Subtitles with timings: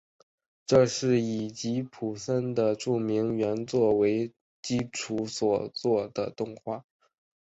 [0.65, 6.83] 这是以吉卜林的著名原作为基础所做的动画。